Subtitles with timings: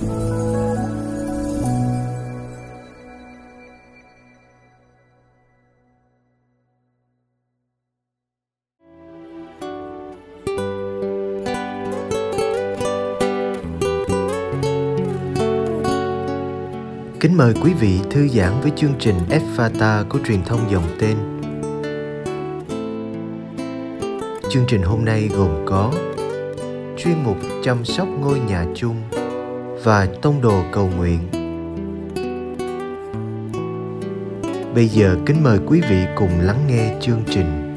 [0.00, 0.06] Kính
[17.36, 19.16] mời quý vị thư giãn với chương trình
[19.56, 21.16] Fata của truyền thông dòng tên.
[24.50, 25.92] Chương trình hôm nay gồm có
[26.96, 28.96] chuyên mục chăm sóc ngôi nhà chung
[29.84, 31.20] và tông đồ cầu nguyện.
[34.74, 37.70] Bây giờ kính mời quý vị cùng lắng nghe chương trình.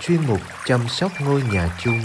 [0.00, 2.00] chuyên mục chăm sóc ngôi nhà chung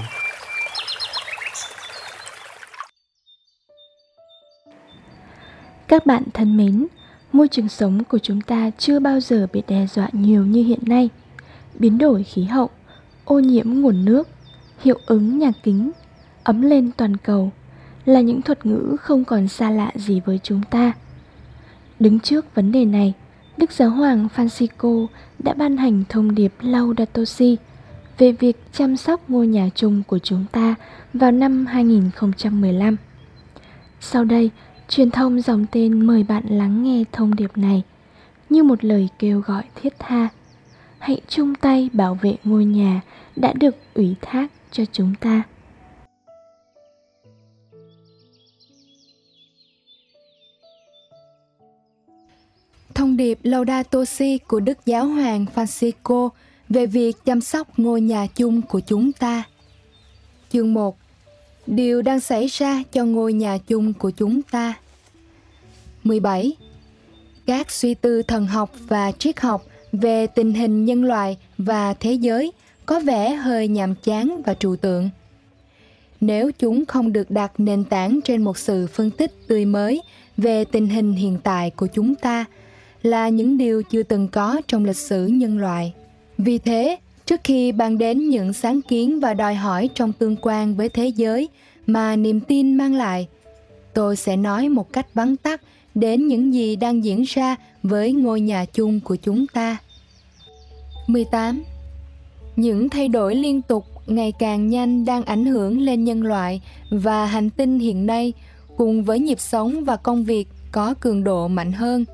[5.88, 6.88] Các bạn thân mến,
[7.32, 10.80] môi trường sống của chúng ta chưa bao giờ bị đe dọa nhiều như hiện
[10.86, 11.10] nay.
[11.80, 12.70] Biến đổi khí hậu,
[13.26, 14.28] ô nhiễm nguồn nước,
[14.82, 15.92] hiệu ứng nhà kính,
[16.44, 17.52] ấm lên toàn cầu
[18.06, 20.94] là những thuật ngữ không còn xa lạ gì với chúng ta.
[22.00, 23.14] Đứng trước vấn đề này,
[23.58, 25.08] Đức Giáo hoàng Francisco
[25.40, 27.58] đã ban hành thông điệp Laudato Si–
[28.22, 30.76] về việc chăm sóc ngôi nhà chung của chúng ta
[31.14, 32.96] vào năm 2015.
[34.00, 34.50] Sau đây,
[34.92, 37.84] truyền thông dòng tên mời bạn lắng nghe thông điệp này,
[38.50, 40.30] như một lời kêu gọi thiết tha.
[41.00, 43.02] Hãy chung tay bảo vệ ngôi nhà
[43.36, 45.44] đã được ủy thác cho chúng ta.
[52.94, 56.30] Thông điệp Laudato Si của Đức Giáo hoàng Francisco
[56.70, 59.44] về việc chăm sóc ngôi nhà chung của chúng ta.
[60.50, 61.01] Chương 1
[61.72, 64.74] Điều đang xảy ra cho ngôi nhà chung của chúng ta
[66.04, 66.54] 17.
[67.46, 72.14] Các suy tư thần học và triết học về tình hình nhân loại và thế
[72.14, 72.52] giới
[72.86, 75.10] có vẻ hơi nhàm chán và trừu tượng.
[76.22, 80.02] Nếu chúng không được đặt nền tảng trên một sự phân tích tươi mới
[80.38, 82.46] về tình hình hiện tại của chúng ta
[83.04, 85.94] là những điều chưa từng có trong lịch sử nhân loại
[86.38, 86.98] vì thế,
[87.32, 91.08] trước khi bàn đến những sáng kiến và đòi hỏi trong tương quan với thế
[91.08, 91.50] giới
[91.86, 93.28] mà niềm tin mang lại,
[93.94, 95.62] tôi sẽ nói một cách vắn tắt
[95.96, 99.78] đến những gì đang diễn ra với ngôi nhà chung của chúng ta.
[101.08, 101.64] 18.
[102.56, 107.26] Những thay đổi liên tục ngày càng nhanh đang ảnh hưởng lên nhân loại và
[107.26, 108.34] hành tinh hiện nay
[108.78, 112.06] cùng với nhịp sống và công việc có cường độ mạnh hơn.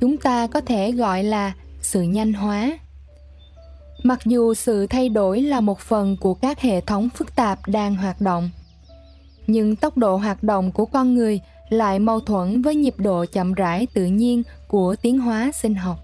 [0.00, 2.78] Chúng ta có thể gọi là sự nhanh hóa
[4.06, 7.94] mặc dù sự thay đổi là một phần của các hệ thống phức tạp đang
[7.94, 8.50] hoạt động,
[9.46, 13.54] nhưng tốc độ hoạt động của con người lại mâu thuẫn với nhịp độ chậm
[13.54, 15.98] rãi tự nhiên của tiến hóa sinh học.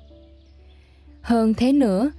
[1.23, 2.11] Hơn thế nữa,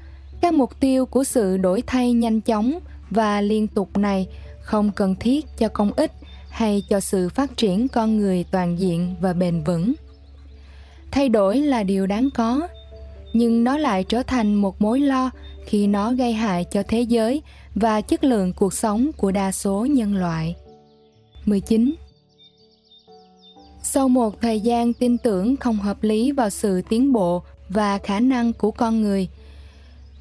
[0.41, 4.27] các mục tiêu của sự đổi thay nhanh chóng và liên tục này
[4.61, 6.11] không cần thiết cho công ích
[6.49, 9.93] hay cho sự phát triển con người toàn diện và bền vững.
[11.11, 12.67] Thay đổi là điều đáng có,
[13.33, 15.31] nhưng nó lại trở thành một mối lo
[15.65, 17.41] khi nó gây hại cho thế giới
[17.75, 20.55] và chất lượng cuộc sống của đa số nhân loại.
[21.45, 21.95] 19.
[23.83, 28.19] Sau một thời gian tin tưởng không hợp lý vào sự tiến bộ và khả
[28.19, 29.27] năng của con người,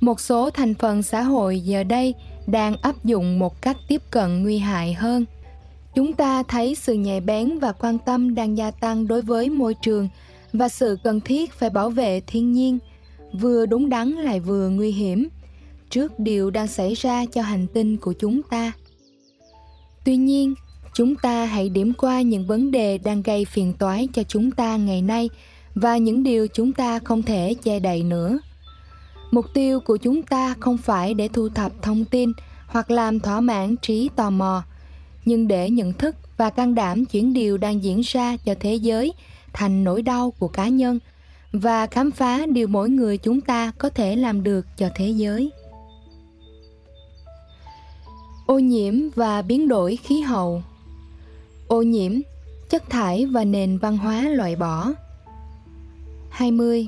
[0.00, 2.14] một số thành phần xã hội giờ đây
[2.46, 5.24] đang áp dụng một cách tiếp cận nguy hại hơn.
[5.94, 9.74] Chúng ta thấy sự nhạy bén và quan tâm đang gia tăng đối với môi
[9.74, 10.08] trường
[10.52, 12.78] và sự cần thiết phải bảo vệ thiên nhiên–
[13.32, 15.28] vừa đúng đắn lại vừa nguy hiểm.
[15.90, 18.72] Trước điều đang xảy ra cho hành tinh của chúng ta.
[20.04, 20.54] Tuy nhiên,
[20.94, 24.76] chúng ta hãy điểm qua những vấn đề đang gây phiền toái cho chúng ta
[24.76, 25.30] ngày nay
[25.74, 28.38] và những điều chúng ta không thể che đậy nữa.
[29.30, 32.32] Mục tiêu của chúng ta không phải để thu thập thông tin
[32.66, 34.62] hoặc làm thỏa mãn trí tò mò,
[35.24, 39.12] nhưng để nhận thức và can đảm chuyển điều đang diễn ra cho thế giới
[39.52, 40.98] thành nỗi đau của cá nhân
[41.52, 45.50] và khám phá điều mỗi người chúng ta có thể làm được cho thế giới.
[48.46, 50.62] Ô nhiễm và biến đổi khí hậu.
[51.68, 52.12] Ô nhiễm,
[52.70, 54.92] chất thải và nền văn hóa loại bỏ.
[56.30, 56.86] 20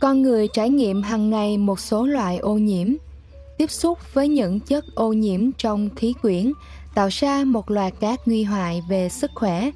[0.00, 2.88] con người trải nghiệm hàng ngày một số loại ô nhiễm,
[3.58, 6.52] tiếp xúc với những chất ô nhiễm trong khí quyển,
[6.94, 9.70] tạo ra một loạt các nguy hại về sức khỏe,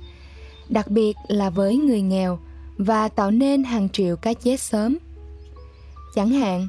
[0.68, 2.38] đặc biệt là với người nghèo
[2.80, 4.98] và tạo nên hàng triệu cái chết sớm.
[6.14, 6.68] Chẳng hạn,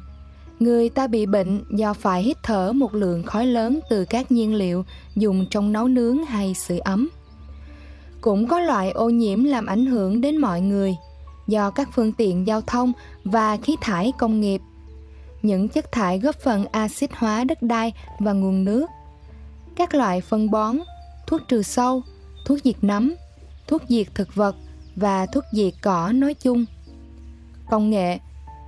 [0.59, 4.53] người ta bị bệnh do phải hít thở một lượng khói lớn từ các nhiên
[4.53, 4.85] liệu
[5.15, 7.09] dùng trong nấu nướng hay sưởi ấm.
[8.21, 10.95] Cũng có loại ô nhiễm làm ảnh hưởng đến mọi người,
[11.47, 12.91] do các phương tiện giao thông
[13.23, 14.61] và khí thải công nghiệp.
[15.41, 18.85] Những chất thải góp phần axit hóa đất đai và nguồn nước.
[19.75, 20.77] Các loại phân bón,
[21.27, 22.01] thuốc trừ sâu,
[22.45, 23.13] thuốc diệt nấm,
[23.67, 24.55] thuốc diệt thực vật
[24.95, 26.65] và thuốc diệt cỏ nói chung.
[27.69, 28.17] Công nghệ,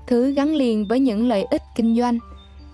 [0.08, 2.20] thứ gắn liền với những lợi ích kinh doanh,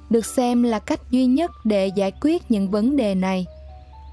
[0.09, 3.45] được xem là cách duy nhất để giải quyết những vấn đề này.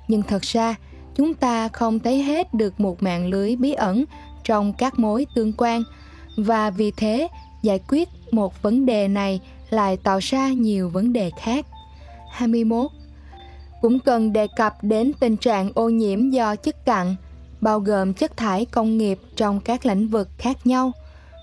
[0.09, 0.75] Nhưng thật ra,
[1.17, 4.05] chúng ta không thấy hết được một mạng lưới bí ẩn
[4.45, 5.83] trong các mối tương quan
[6.37, 7.29] và vì thế
[7.63, 9.41] giải quyết một vấn đề này
[9.71, 11.67] lại tạo ra nhiều vấn đề khác.
[12.33, 12.91] 21.
[13.81, 17.17] Cũng cần đề cập đến tình trạng ô nhiễm do chất cặn,
[17.61, 20.93] bao gồm chất thải công nghiệp trong các lĩnh vực khác nhau.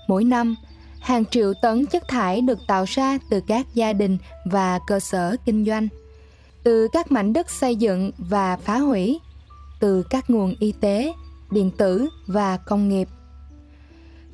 [0.08, 0.56] Mỗi năm,
[1.00, 5.36] hàng triệu tấn chất thải được tạo ra từ các gia đình và cơ sở
[5.44, 5.88] kinh doanh,
[6.62, 9.20] từ các mảnh đất xây dựng và phá hủy,
[9.80, 11.12] từ các nguồn y tế,
[11.50, 13.08] điện tử và công nghiệp.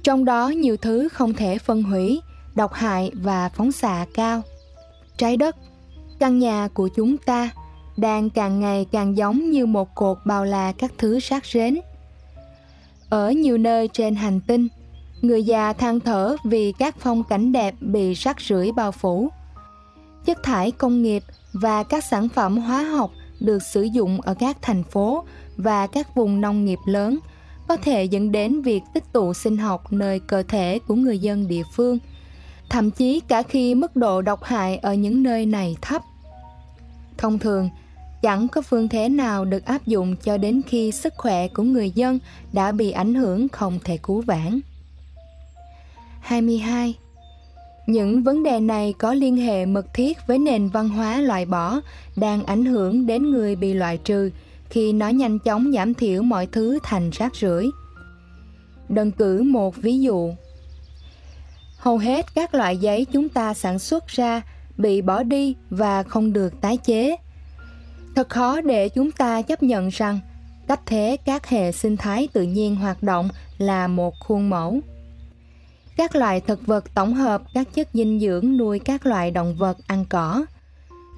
[0.03, 2.21] Trong đó nhiều thứ không thể phân hủy,
[2.55, 4.43] độc hại và phóng xạ cao.
[5.17, 5.56] Trái đất,
[6.19, 7.50] căn nhà của chúng ta
[7.96, 11.81] đang càng ngày càng giống như một cột bao la các thứ rác rến.
[13.08, 14.69] Ở nhiều nơi trên hành tinh,
[15.22, 19.28] người già than thở vì các phong cảnh đẹp bị rác rưởi bao phủ.
[20.25, 21.22] Chất thải công nghiệp
[21.52, 23.10] và các sản phẩm hóa học
[23.40, 25.25] được sử dụng ở các thành phố
[25.56, 27.19] và các vùng nông nghiệp lớn
[27.69, 31.48] có thể dẫn đến việc tích tụ sinh học nơi cơ thể của người dân
[31.48, 31.98] địa phương,
[32.69, 36.02] thậm chí cả khi mức độ độc hại ở những nơi này thấp.
[37.20, 37.70] Thông thường,
[38.22, 41.90] chẳng có phương thế nào được áp dụng cho đến khi sức khỏe của người
[41.90, 42.19] dân
[42.52, 44.61] đã bị ảnh hưởng không thể cứu vãn.
[46.20, 46.94] 22.
[47.87, 51.81] Những vấn đề này có liên hệ mật thiết với nền văn hóa loại bỏ
[52.17, 54.31] đang ảnh hưởng đến người bị loại trừ
[54.70, 57.70] khi nó nhanh chóng giảm thiểu mọi thứ thành rác rưởi.
[58.88, 60.32] Đơn cử một ví dụ.
[61.76, 64.43] Hầu hết các loại giấy chúng ta sản xuất ra
[64.76, 67.17] bị bỏ đi và không được tái chế.
[68.14, 70.20] Thật khó để chúng ta chấp nhận rằng
[70.69, 73.28] cách thế các hệ sinh thái tự nhiên hoạt động
[73.58, 74.81] là một khuôn mẫu.
[75.96, 79.76] Các loài thực vật tổng hợp các chất dinh dưỡng nuôi các loài động vật
[79.87, 80.44] ăn cỏ.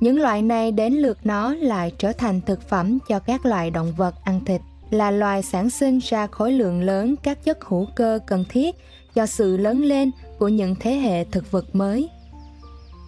[0.00, 3.92] Những loại này đến lượt nó lại trở thành thực phẩm cho các loài động
[3.96, 4.60] vật ăn thịt,
[4.90, 8.76] là loài sản sinh ra khối lượng lớn các chất hữu cơ cần thiết
[9.14, 12.08] cho sự lớn lên của những thế hệ thực vật mới.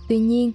[0.08, 0.52] Tuy nhiên,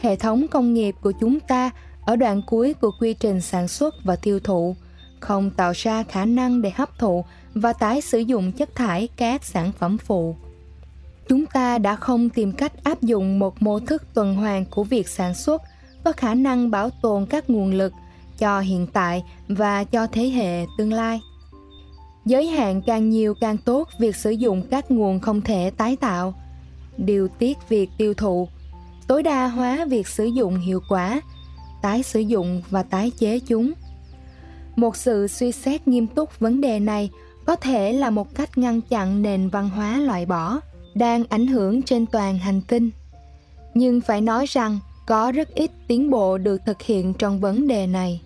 [0.00, 1.70] hệ thống công nghiệp của chúng ta
[2.04, 4.76] ở đoạn cuối của quy trình sản xuất và tiêu thụ
[5.20, 7.24] không tạo ra khả năng để hấp thụ
[7.54, 10.36] và tái sử dụng chất thải các sản phẩm phụ.
[11.28, 15.08] Chúng ta đã không tìm cách áp dụng một mô thức tuần hoàn của việc
[15.08, 15.62] sản xuất
[16.04, 17.92] có khả năng bảo tồn các nguồn lực
[18.38, 21.20] cho hiện tại và cho thế hệ tương lai.
[22.24, 26.34] Giới hạn càng nhiều càng tốt việc sử dụng các nguồn không thể tái tạo.
[26.96, 28.48] Điều tiết việc tiêu thụ
[29.12, 31.20] tối đa hóa việc sử dụng hiệu quả,
[31.82, 33.72] tái sử dụng và tái chế chúng.
[34.76, 37.10] Một sự suy xét nghiêm túc vấn đề này
[37.44, 40.60] có thể là một cách ngăn chặn nền văn hóa loại bỏ
[40.94, 42.90] đang ảnh hưởng trên toàn hành tinh.
[43.74, 47.86] Nhưng phải nói rằng có rất ít tiến bộ được thực hiện trong vấn đề
[47.86, 48.20] này.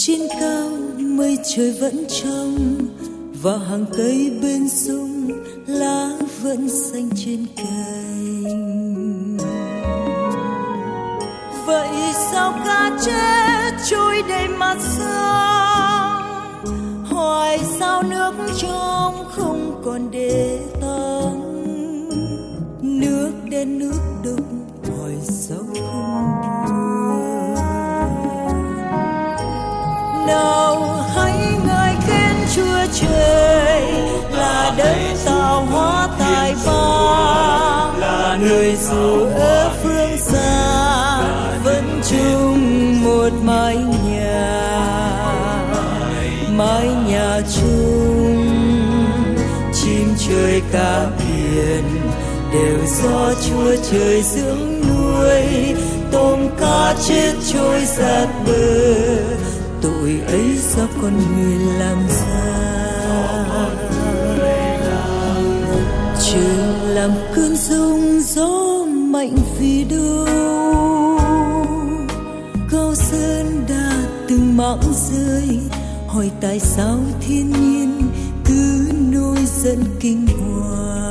[0.00, 2.56] Trên cao, mây trời vẫn trong
[3.42, 5.28] và hàng cây bên sông,
[5.66, 6.10] lá
[6.42, 9.36] vẫn xanh trên cành.
[11.66, 11.88] Vậy
[12.32, 16.22] sao cá chết trôi đầy mặt sông?
[17.04, 21.40] Hoài sao nước trong không còn để tắm?
[22.82, 24.46] Nước đen nước đục
[24.98, 26.47] hỏi sao không
[30.28, 31.32] đầu hãy
[31.66, 33.82] ngợi khen chúa trời,
[34.30, 36.72] là đấng tạo hóa tài ba,
[37.98, 41.20] là người dù ở phương xa,
[41.64, 44.78] vẫn chung một mái nhà
[46.50, 48.46] mái nhà chung,
[49.74, 51.84] chim trời cá biển
[52.52, 55.74] đều do chúa trời dưỡng nuôi,
[56.12, 59.08] tôm cá chết trôi giạt bờ
[60.08, 62.54] tội ấy do con người làm ra.
[66.20, 70.26] Trời làm cơn rông gió mạnh vì đâu
[72.70, 73.92] cao sơn đã
[74.28, 75.58] từng mãng rơi,
[76.06, 78.02] hỏi tại sao thiên nhiên
[78.44, 81.07] cứ nổi giận kinh hoàng.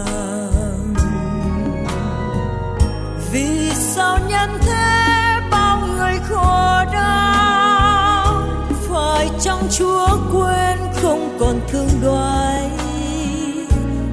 [9.72, 12.70] Chúa quên không còn thương đoái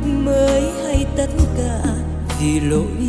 [0.04, 1.80] mới hay tất cả
[2.40, 3.03] vì lỗi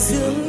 [0.00, 0.39] chúa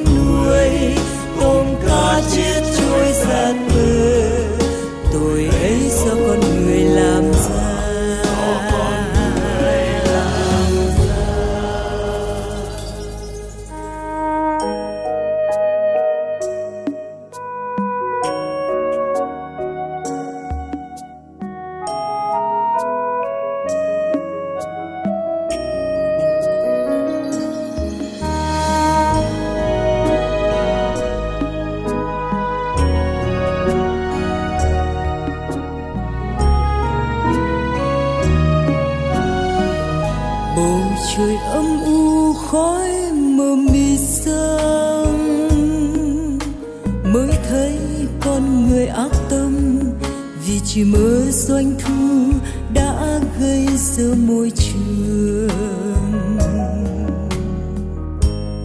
[54.02, 55.50] giữa môi trường.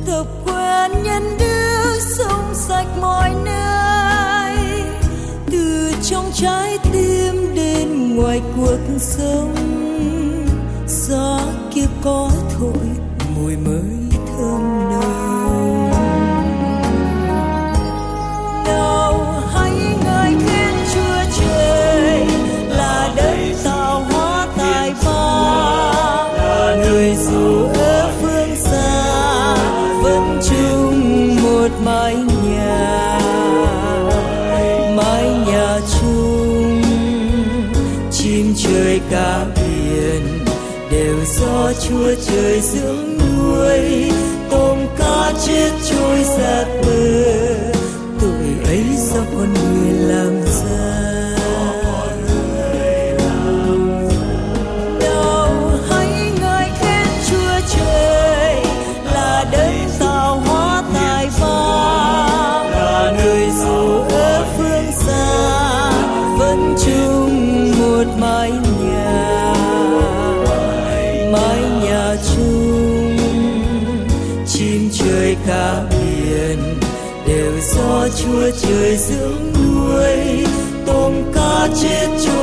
[0.07, 4.57] Tập quen nhân đức sông sạch mọi nơi.
[5.51, 9.55] Từ trong trái tim đến ngoài cuộc sống,
[10.89, 11.41] gió
[11.75, 12.87] kia có thổi
[13.37, 13.96] mùi mới.
[31.85, 33.19] Mái nhà
[34.97, 36.83] mái nhà chung
[38.11, 40.23] chim trời cả biển
[40.91, 43.06] đều do chúa trời dưỡng
[68.51, 69.55] mái nhà
[71.33, 73.17] mái nhà chung,
[74.47, 76.59] chim trời cả biển,
[77.27, 80.47] đều do chúa trời dưỡng nuôi.
[80.87, 82.36] Tôm cá chết trôi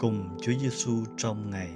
[0.00, 1.70] Cùng Chúa Giêsu trong ngày.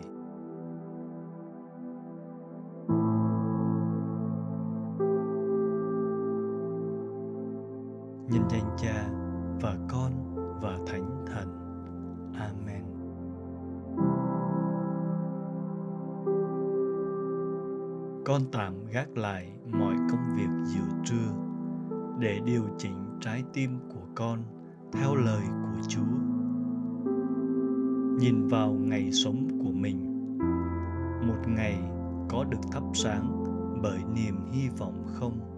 [8.29, 9.09] Nhân danh Cha
[9.61, 10.13] và Con
[10.63, 11.49] và Thánh Thần.
[12.39, 12.85] Amen.
[18.25, 21.33] con tạm gác lại mọi công việc giữa trưa
[22.19, 24.43] để điều chỉnh trái tim của con
[24.93, 26.34] theo lời của Chúa.
[28.19, 29.99] Nhìn vào ngày sống của mình,
[31.27, 31.79] một ngày
[32.29, 33.45] có được thắp sáng
[33.83, 35.54] bởi niềm hy vọng không?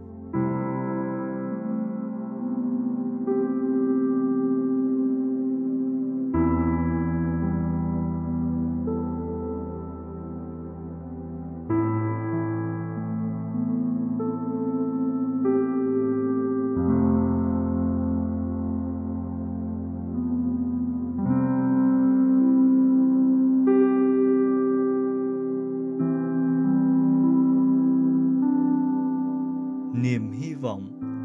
[30.07, 30.83] Niềm hy vọng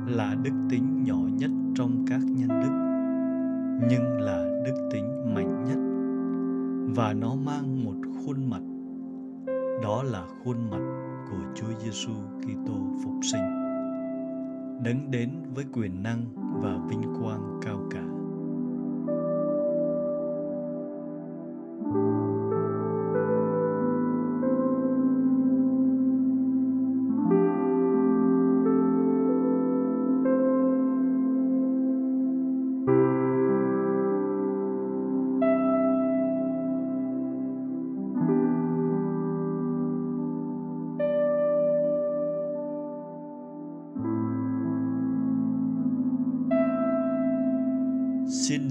[0.08, 2.76] là đức tính nhỏ nhất trong các nhân đức,
[3.90, 5.78] nhưng là đức tính mạnh nhất.
[6.96, 7.96] Và nó mang một
[8.26, 8.62] khuôn mặt,
[9.84, 10.82] đó là khuôn mặt
[11.32, 12.12] của Chúa Giêsu
[12.42, 12.74] Kitô
[13.04, 13.42] phục sinh,
[14.84, 16.26] đấng đến với quyền năng
[16.62, 18.11] và vinh quang cao cả.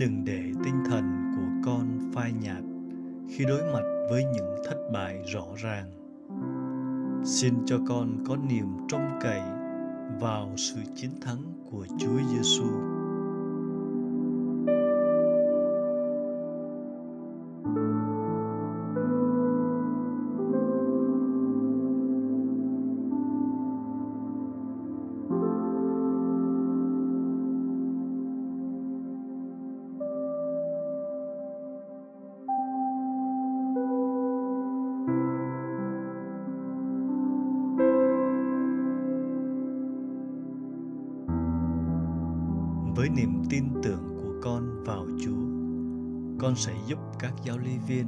[0.01, 2.63] Đừng để tinh thần của con phai nhạt
[3.29, 5.91] khi đối mặt với những thất bại rõ ràng
[7.25, 9.41] xin cho con có niềm trông cậy
[10.21, 12.65] vào sự chiến thắng của Chúa Giêsu.
[43.11, 45.47] Với niềm tin tưởng của con vào Chúa,
[46.39, 48.07] con sẽ giúp các giáo lý viên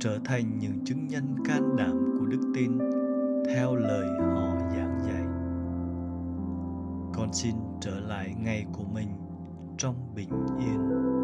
[0.00, 2.78] trở thành những chứng nhân can đảm của đức tin
[3.46, 5.24] theo lời họ giảng dạy.
[7.14, 9.08] Con xin trở lại ngày của mình
[9.78, 11.23] trong bình yên.